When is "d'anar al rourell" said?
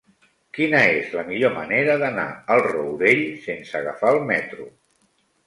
2.05-3.23